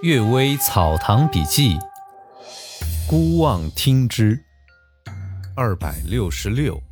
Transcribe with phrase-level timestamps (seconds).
[0.02, 1.74] 《岳微草堂笔记》，
[3.06, 4.42] 孤望听之，
[5.54, 6.82] 二百六十六。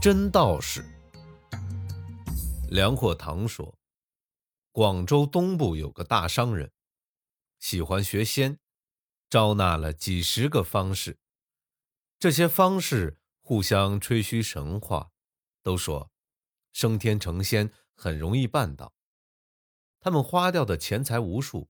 [0.00, 0.84] 真道士
[2.70, 3.76] 梁阔堂说，
[4.70, 6.70] 广州东部有个大商人，
[7.58, 8.60] 喜欢学仙，
[9.28, 11.18] 招纳了几十个方士。
[12.20, 15.10] 这些方士互相吹嘘神话，
[15.64, 16.12] 都说
[16.72, 18.92] 升天成仙很容易办到。
[20.06, 21.68] 他们花掉的钱财无数，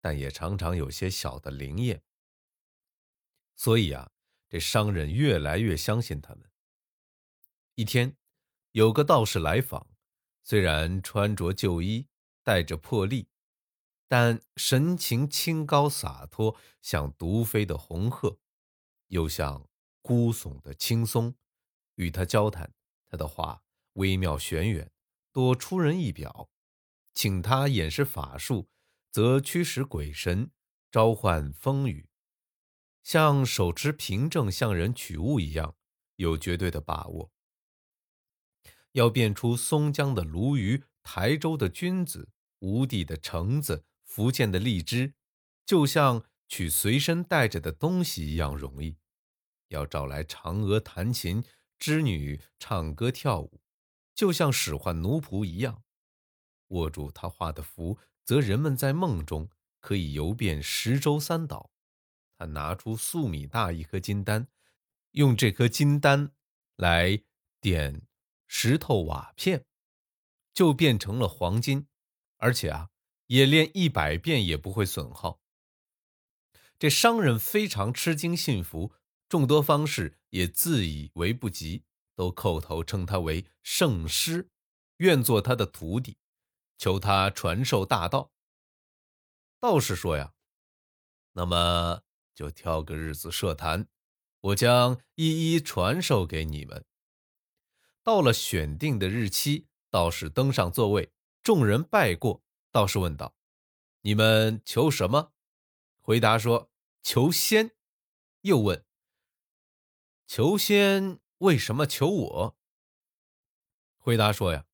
[0.00, 2.02] 但也常常有些小的灵验。
[3.56, 4.10] 所以啊，
[4.48, 6.50] 这商人越来越相信他们。
[7.74, 8.16] 一天，
[8.70, 9.86] 有个道士来访，
[10.42, 12.08] 虽然穿着旧衣，
[12.42, 13.28] 带着破笠，
[14.08, 18.38] 但神情清高洒脱，像独飞的鸿鹤，
[19.08, 19.68] 又像
[20.00, 21.34] 孤耸的青松。
[21.96, 22.72] 与他交谈，
[23.04, 24.90] 他的话微妙玄远，
[25.32, 26.48] 多出人意表。
[27.14, 28.68] 请他演示法术，
[29.10, 30.50] 则驱使鬼神，
[30.90, 32.08] 召唤风雨，
[33.02, 35.76] 像手持凭证向人取物一样，
[36.16, 37.30] 有绝对的把握。
[38.92, 42.28] 要变出松江的鲈鱼、台州的君子、
[42.60, 45.14] 吴地的橙子、福建的荔枝，
[45.64, 48.96] 就像取随身带着的东西一样容易。
[49.68, 51.42] 要找来嫦娥弹琴，
[51.78, 53.60] 织女唱歌跳舞，
[54.14, 55.82] 就像使唤奴仆一样。
[56.74, 59.48] 握住他画的符，则人们在梦中
[59.80, 61.70] 可以游遍十洲三岛。
[62.36, 64.48] 他拿出粟米大一颗金丹，
[65.12, 66.32] 用这颗金丹
[66.76, 67.22] 来
[67.60, 68.02] 点
[68.46, 69.64] 石头瓦片，
[70.52, 71.86] 就变成了黄金，
[72.38, 72.90] 而且啊，
[73.28, 75.40] 也练一百遍也不会损耗。
[76.76, 78.92] 这商人非常吃惊，信服，
[79.28, 81.84] 众多方士也自以为不及，
[82.16, 84.50] 都叩头称他为圣师，
[84.96, 86.18] 愿做他的徒弟。
[86.76, 88.32] 求他传授大道。
[89.60, 90.34] 道士说：“呀，
[91.32, 92.02] 那么
[92.34, 93.88] 就挑个日子设坛，
[94.40, 96.84] 我将一一传授给你们。”
[98.04, 101.12] 到了选定的日期，道士登上座位，
[101.42, 102.42] 众人拜过。
[102.70, 103.34] 道士问道
[104.02, 105.32] ：“你们求什么？”
[106.02, 106.70] 回答说
[107.02, 107.70] ：“求仙。”
[108.42, 108.84] 又问
[110.26, 112.58] ：“求仙为什么求我？”
[113.96, 114.66] 回答说：“呀。”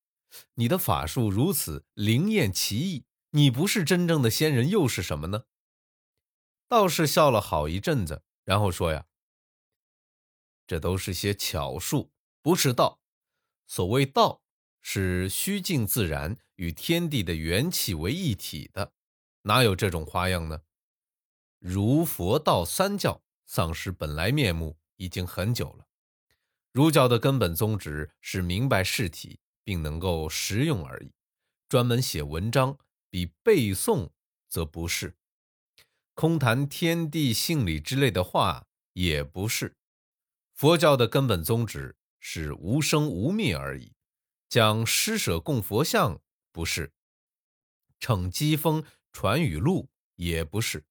[0.55, 5.45] 你的法术如此灵验奇异，你不是真正的仙人又是什么呢？
[6.67, 9.05] 道士笑了好一阵子，然后说：“呀，
[10.65, 13.01] 这都是些巧术，不是道。
[13.67, 14.41] 所谓道，
[14.81, 18.93] 是虚静自然，与天地的元气为一体的，
[19.41, 20.61] 哪有这种花样呢？
[21.59, 25.87] 儒、佛、道三教丧失本来面目已经很久了。
[26.71, 31.11] 儒教的根本宗旨是明白事体。”并能够实用而已，
[31.69, 32.77] 专门写文章
[33.09, 34.09] 比背诵
[34.49, 35.15] 则不是，
[36.13, 39.75] 空谈天地性理之类的话也不是。
[40.53, 43.93] 佛教的根本宗旨是无生无灭而已，
[44.47, 46.21] 讲施舍供佛像
[46.51, 46.93] 不是，
[47.99, 50.85] 逞机锋传语录也不是。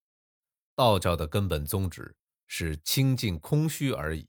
[0.75, 2.16] 道教的根本宗旨
[2.47, 4.26] 是清净空虚而已，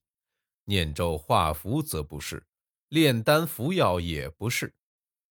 [0.66, 2.46] 念咒画符则不是。
[2.92, 4.76] 炼丹服药也不是，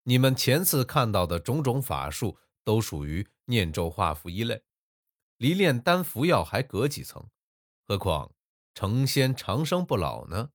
[0.03, 4.61] 你们前次看到的种种法术都属于念咒画符一类，
[5.37, 7.31] 离炼丹服药还隔几层，
[7.87, 8.31] 何况
[8.75, 10.51] 成仙长生不老呢？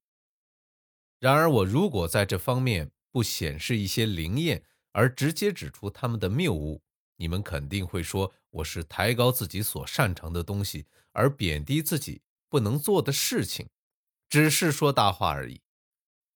[1.18, 4.62] 然而，我如果在这方面不显示一些灵验，
[4.92, 6.84] 而直接指出他们的谬误，
[7.16, 13.68] 你们肯定会说我是抬高自己所擅长的东西，而贬低自己不能做的事情，
[14.28, 15.60] 只是说大话而已。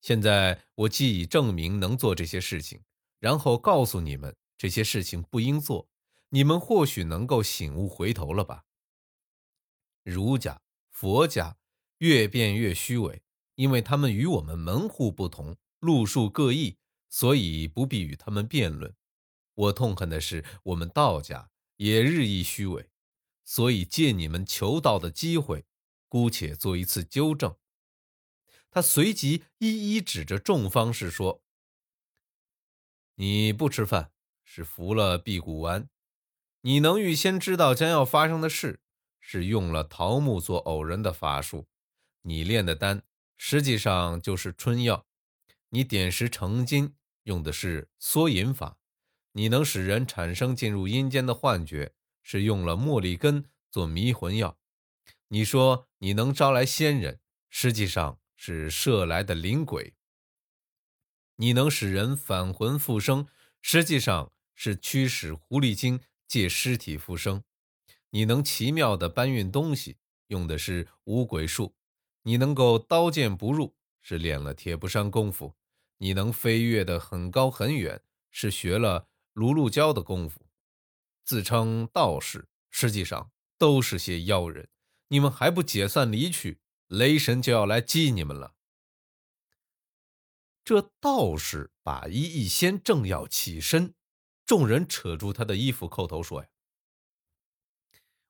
[0.06, 2.80] 现在我既已证明能做这些事情，
[3.18, 5.88] 然后告诉你们这些事情不应做，
[6.28, 8.66] 你们或许能够醒悟回头了吧？
[10.04, 10.62] 儒家、
[10.92, 11.56] 佛家
[11.98, 13.24] 越变越虚伪，
[13.56, 16.76] 因为他们与我们门户不同，路数各异，
[17.08, 18.94] 所以不必与他们辩论。
[19.54, 22.88] 我痛恨的是我们道家也日益虚伪，
[23.44, 25.64] 所以借你们求道的机会，
[26.08, 27.56] 姑且做一次纠正。
[28.76, 31.42] 他随即一一指着众方士说
[33.16, 34.10] ：“你不吃饭
[34.44, 35.88] 是服了辟谷丸，
[36.60, 38.80] 你能预先知道将要发生的事，
[39.18, 41.66] 是用了桃木做偶人的法术。
[42.20, 43.02] 你炼的丹
[43.38, 45.06] 实际上就是春药，
[45.70, 48.76] 你点石成金用的是缩引法。
[49.32, 54.58] 你能使人产生进入阴间的幻觉，是用了茉莉根做迷魂药。
[55.28, 59.94] 你说你能招来仙人，实际上。”是射来的灵鬼。
[61.36, 63.26] 你能使人返魂复生，
[63.60, 67.40] 实际上是驱使狐狸精借尸体复生；
[68.10, 69.98] 你能奇妙的搬运东西，
[70.28, 71.74] 用的是五鬼术；
[72.22, 75.54] 你能够刀剑不入，是练了铁布衫功夫；
[75.98, 78.00] 你能飞跃的很高很远，
[78.30, 80.46] 是学了卢鹿胶的功夫。
[81.24, 84.68] 自称道士，实际上都是些妖人。
[85.08, 88.54] 你们还不解散离去，雷神就要来击你们了。
[90.64, 93.94] 这道士把衣一掀，正要起身，
[94.44, 96.48] 众人扯住他的衣服，叩头说：“呀，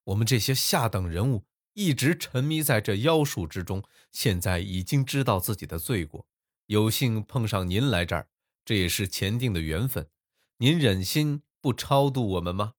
[0.04, 3.82] 我们这些下等人物一直沉迷在这妖术之中，
[4.12, 6.26] 现在已经知道自己的罪过，
[6.66, 8.28] 有幸碰上您来这儿，
[8.64, 10.10] 这也是前定的缘分。
[10.58, 12.74] 您忍心不超度我们吗？”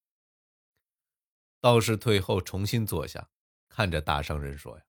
[1.59, 3.30] 道士退后，重新坐下，
[3.68, 4.83] 看着大商人说：“呀。”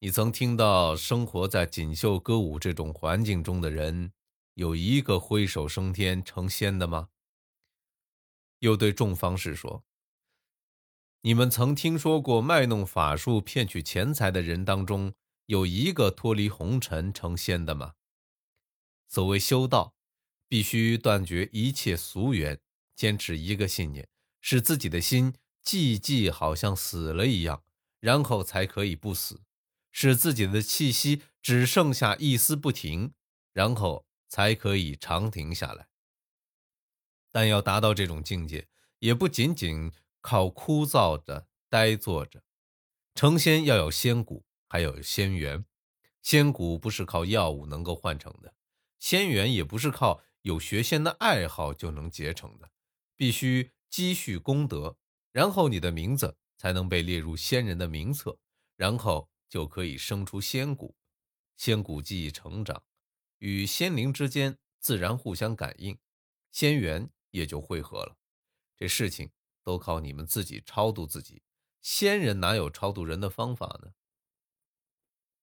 [0.00, 4.12] 你曾听到生活在锦绣歌舞这种环境中的人，
[4.52, 7.08] 有一个挥手升天成仙的吗？
[8.58, 9.84] 又对众方士说
[11.22, 15.14] ：“你们曾听说过卖弄法术骗取钱财的人当中，
[15.46, 17.94] 有一个脱离红尘成仙的吗？
[19.08, 19.94] 所谓修道，
[20.46, 22.60] 必须断绝一切俗缘，
[22.94, 24.06] 坚持一个信念，
[24.42, 25.32] 使自己的心
[25.64, 27.64] 寂寂好像死了一样，
[28.00, 29.40] 然后才可以不死。”
[29.98, 33.14] 使自己的气息只剩下一丝不停，
[33.54, 35.88] 然后才可以长停下来。
[37.32, 39.90] 但要达到这种境界，也不仅仅
[40.20, 42.42] 靠枯燥的呆坐着。
[43.14, 45.64] 成仙要有仙骨，还有仙缘。
[46.20, 48.52] 仙骨不是靠药物能够换成的，
[48.98, 52.70] 仙缘也不是靠有学仙的爱好就能结成的。
[53.16, 54.98] 必须积蓄功德，
[55.32, 58.38] 然后你的名字才能被列入仙人的名册，
[58.76, 59.30] 然后。
[59.48, 60.96] 就可以生出仙骨，
[61.56, 62.82] 仙骨记忆成长，
[63.38, 65.98] 与仙灵之间自然互相感应，
[66.50, 68.18] 仙缘也就汇合了。
[68.76, 69.30] 这事情
[69.62, 71.42] 都靠你们自己超度自己，
[71.80, 73.94] 仙人哪有超度人的方法呢？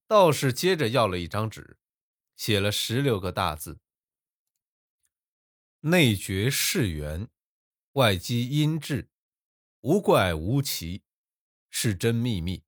[0.06, 1.78] 道士接着要了一张纸，
[2.36, 3.80] 写了十六个大字
[5.82, 7.30] ：“内绝世缘，
[7.94, 9.10] 外积阴质，
[9.82, 11.04] 无怪无奇，
[11.70, 12.64] 是真秘密。”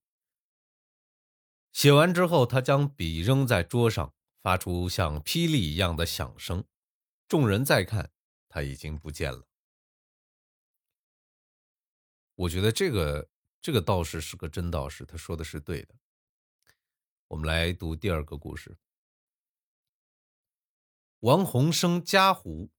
[1.75, 6.63] 写完之后，他将笔扔在桌上，发出像霹雳一样的响声。
[7.27, 8.13] 众人再看，
[8.47, 9.45] 他已经不见了。
[12.35, 13.29] 我觉得这个
[13.61, 15.93] 这个道士是个真道士，他说的是对的。
[17.27, 18.77] 我们来读第二个故事。
[21.19, 22.71] 王洪生家狐。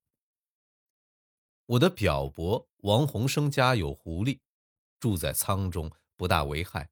[1.67, 4.41] 我的表伯王洪生家有狐狸，
[4.99, 6.91] 住在仓中，不大为害。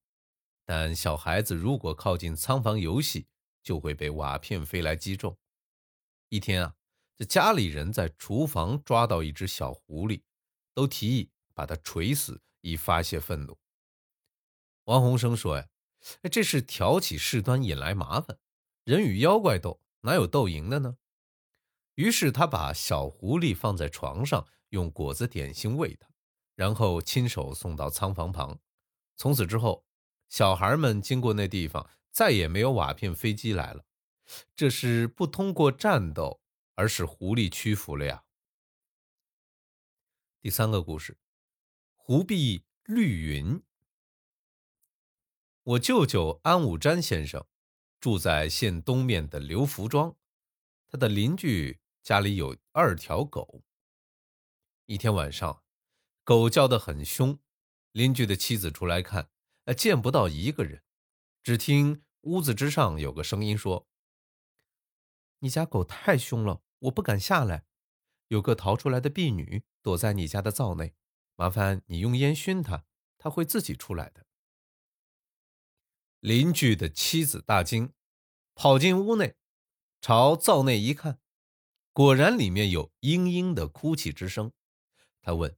[0.66, 3.26] 但小孩子如果靠近仓房游戏，
[3.62, 5.36] 就会被瓦片飞来击中。
[6.30, 6.74] 一天啊，
[7.16, 10.22] 这家里人在厨房抓到一只小狐狸，
[10.72, 13.58] 都提议把它锤死，以发泄愤怒。
[14.84, 15.68] 王洪生说：“呀，
[16.30, 18.38] 这是挑起事端，引来麻烦。
[18.84, 20.96] 人与妖怪斗，哪有斗赢的呢？”
[21.96, 26.08] 于是他把小狐狸放在床上，用果子点心喂它，
[26.54, 28.58] 然后亲手送到仓房旁。
[29.16, 29.84] 从此之后。
[30.34, 33.86] 小孩们经过那地方，再也没有瓦片飞机来了。
[34.56, 36.42] 这是不通过战斗，
[36.74, 38.24] 而使狐狸屈服了呀。
[40.40, 41.16] 第三个故事，
[41.94, 43.62] 狐婢绿云。
[45.62, 47.46] 我舅舅安武瞻先生
[48.00, 50.16] 住在县东面的刘福庄，
[50.88, 53.62] 他的邻居家里有二条狗。
[54.86, 55.62] 一天晚上，
[56.24, 57.38] 狗叫得很凶，
[57.92, 59.30] 邻居的妻子出来看。
[59.64, 60.82] 呃，见不到一个人，
[61.42, 63.88] 只听屋子之上有个声音说
[65.40, 67.64] ：“你家狗太凶了，我不敢下来。
[68.28, 70.94] 有个逃出来的婢女躲在你家的灶内，
[71.36, 72.84] 麻烦你用烟熏它，
[73.16, 74.26] 它会自己出来的。”
[76.20, 77.92] 邻居的妻子大惊，
[78.54, 79.36] 跑进屋内，
[80.00, 81.20] 朝灶内一看，
[81.92, 84.52] 果然里面有嘤嘤的哭泣之声。
[85.22, 85.56] 他问：“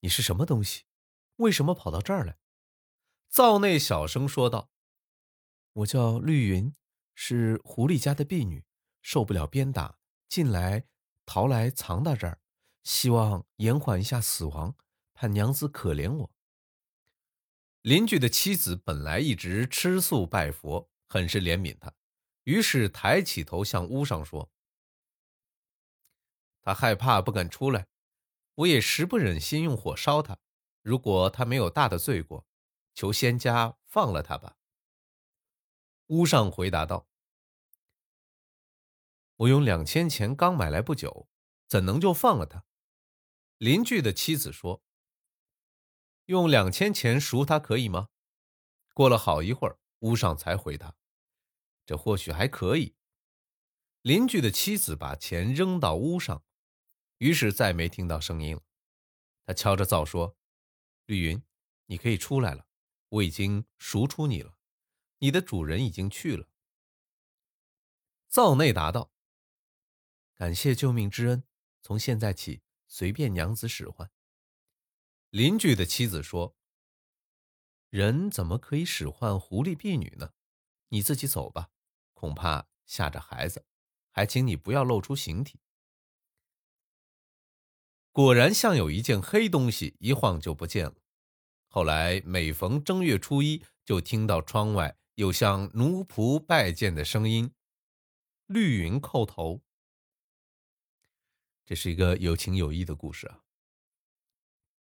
[0.00, 0.84] 你是什么东西？
[1.36, 2.36] 为什么跑到这儿来？”
[3.32, 4.70] 灶内小声说道
[5.72, 6.74] ：“我叫绿云，
[7.14, 8.62] 是狐狸家的婢女，
[9.00, 9.96] 受不了鞭打，
[10.28, 10.84] 近来
[11.24, 12.42] 逃来藏到这儿，
[12.82, 14.76] 希望延缓一下死亡，
[15.14, 16.30] 盼娘子可怜我。”
[17.80, 21.90] 邻居的妻子本来一直吃素拜佛，很是怜悯他，
[22.44, 24.52] 于是抬起头向屋上说
[26.60, 27.86] ：“他害怕不敢出来，
[28.56, 30.38] 我也实不忍心用火烧他。
[30.82, 32.46] 如果他没有大的罪过。”
[32.94, 34.56] 求仙家放了他吧。
[36.08, 37.08] 屋上回答道
[39.36, 41.28] ：“我用两千钱刚买来不久，
[41.66, 42.64] 怎能就放了他？
[43.58, 44.82] 邻居的妻子说
[46.26, 48.08] ：“用两千钱赎他可以吗？”
[48.92, 50.96] 过了好一会儿，屋上才回答
[51.86, 52.94] ：“这或许还可以。”
[54.02, 56.44] 邻居的妻子把钱扔到屋上，
[57.18, 58.62] 于是再没听到声音了。
[59.46, 60.36] 他敲着灶说
[61.06, 61.42] ：“绿云，
[61.86, 62.66] 你可以出来了，
[63.12, 64.56] 我已经赎出你了，
[65.18, 66.48] 你的主人已经去了。”
[68.28, 69.12] 灶内答道
[70.34, 71.44] ：“感谢救命之恩，
[71.82, 74.10] 从现在起随便娘子使唤。”
[75.28, 76.56] 邻居的妻子说
[77.90, 80.32] ：“人怎么可以使唤狐狸婢女呢？
[80.88, 81.70] 你自己走吧，
[82.14, 83.66] 恐怕吓着孩子，
[84.10, 85.60] 还请你不要露出形体。”
[88.10, 91.01] 果然像有一件黑东西，一晃就不见了。
[91.74, 97.50] 后来每逢正月初一，就听到窗外有向奴仆拜见的声音。
[98.44, 99.62] 绿云叩头，
[101.64, 103.40] 这是一个有情有义的故事啊。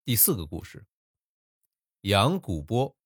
[0.04, 0.84] 第四个故事，
[2.00, 2.96] 羊骨钵。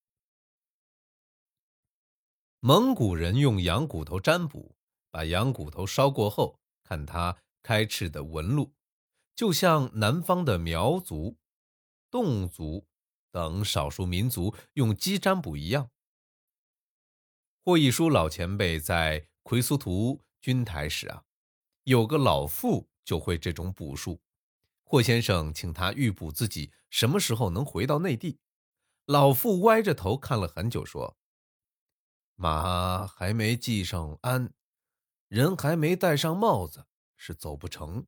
[2.61, 4.75] 蒙古人用羊骨头占卜，
[5.11, 8.73] 把羊骨头烧过后，看它开翅的纹路，
[9.35, 11.37] 就像南方的苗族、
[12.11, 12.87] 侗族
[13.31, 15.91] 等少数民族用鸡占卜一样。
[17.65, 20.25] 霍一书老前辈在奎苏图。
[20.41, 21.25] 军台时啊，
[21.83, 24.23] 有个老妇就会这种卜术。
[24.85, 28.39] 霍先生请他预卜自己什么时候能回到内地。
[29.05, 31.19] 老妇歪着头看了很久，说
[32.37, 34.55] ：“马还没系上鞍，
[35.27, 38.07] 人还没戴上帽子，是走不成。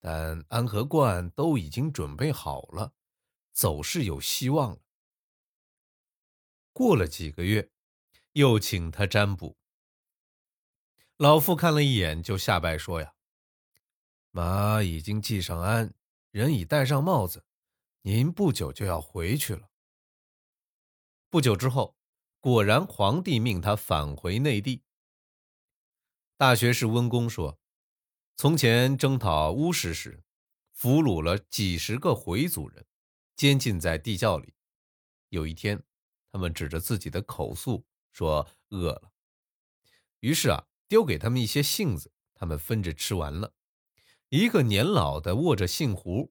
[0.00, 2.92] 但鞍和冠都已经准备好了，
[3.54, 4.82] 走是有希望了。”
[6.74, 7.70] 过了几个月，
[8.32, 9.56] 又请他占卜。
[11.16, 13.14] 老妇看了一眼，就下拜说：“呀，
[14.32, 15.94] 马已经系上鞍，
[16.32, 17.46] 人已戴上帽子，
[18.02, 19.70] 您不久就要回去了。”
[21.30, 21.96] 不久之后，
[22.40, 24.82] 果然皇帝命他返回内地。
[26.36, 27.60] 大学士温公说
[28.34, 30.24] ：“从前征讨乌石时，
[30.72, 32.84] 俘虏了几十个回族人，
[33.36, 34.54] 监禁在地窖里。
[35.28, 35.82] 有一天，
[36.32, 39.12] 他们指着自己的口诉说饿了，
[40.20, 43.54] 于是啊。”丢给他们一些杏子，他们分着吃完了。
[44.28, 46.30] 一个年老的握着杏核，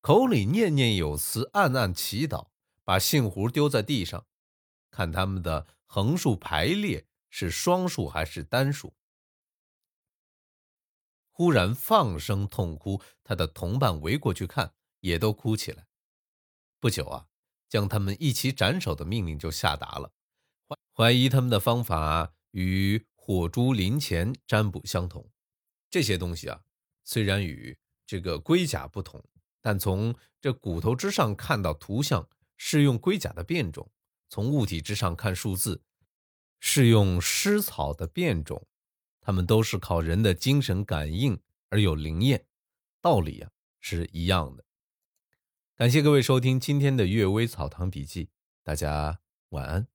[0.00, 2.48] 口里念念有词，暗暗祈祷，
[2.84, 4.26] 把杏核丢在地上，
[4.90, 8.92] 看他们的横竖排列是双数还是单数。
[11.30, 15.86] 忽然放声痛哭，他的同伴围过去看，也都哭起来。
[16.82, 17.26] 不久啊，
[17.68, 20.12] 将他们一起斩首的命令就下达了，
[20.92, 23.06] 怀疑他们的方法与。
[23.24, 25.30] 火珠鳞钱占卜相同，
[25.88, 26.60] 这些东西啊，
[27.04, 29.24] 虽然与这个龟甲不同，
[29.60, 33.86] 但从这骨头之上看到图像是用龟甲的变种；
[34.28, 35.84] 从物体之上看数字
[36.58, 38.66] 是用湿草的变种。
[39.20, 42.44] 他们都是靠人的精神感应而有灵验，
[43.00, 44.64] 道理啊是一样的。
[45.82, 48.26] 感谢各位收听今天的《阅微草堂笔记》，
[48.62, 49.91] 大家晚安。